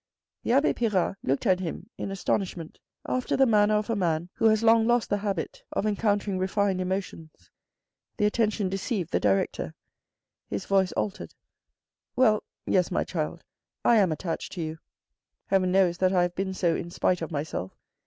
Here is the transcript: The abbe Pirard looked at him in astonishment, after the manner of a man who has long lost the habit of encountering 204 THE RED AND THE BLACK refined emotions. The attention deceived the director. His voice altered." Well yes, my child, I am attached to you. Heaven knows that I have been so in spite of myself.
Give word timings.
The 0.41 0.53
abbe 0.53 0.73
Pirard 0.73 1.17
looked 1.21 1.45
at 1.45 1.59
him 1.59 1.87
in 1.95 2.09
astonishment, 2.09 2.79
after 3.05 3.37
the 3.37 3.45
manner 3.45 3.75
of 3.75 3.87
a 3.87 3.95
man 3.95 4.29
who 4.33 4.45
has 4.45 4.63
long 4.63 4.87
lost 4.87 5.11
the 5.11 5.19
habit 5.19 5.61
of 5.73 5.85
encountering 5.85 6.37
204 6.37 6.39
THE 6.39 6.65
RED 6.65 6.71
AND 6.71 6.79
THE 6.79 6.85
BLACK 6.85 6.95
refined 6.97 7.13
emotions. 7.13 7.51
The 8.17 8.25
attention 8.25 8.69
deceived 8.69 9.11
the 9.11 9.19
director. 9.19 9.75
His 10.49 10.65
voice 10.65 10.91
altered." 10.93 11.35
Well 12.15 12.41
yes, 12.65 12.89
my 12.89 13.03
child, 13.03 13.43
I 13.85 13.97
am 13.97 14.11
attached 14.11 14.53
to 14.53 14.61
you. 14.63 14.79
Heaven 15.45 15.71
knows 15.71 15.99
that 15.99 16.13
I 16.13 16.23
have 16.23 16.33
been 16.33 16.55
so 16.55 16.75
in 16.75 16.89
spite 16.89 17.21
of 17.21 17.29
myself. 17.29 17.77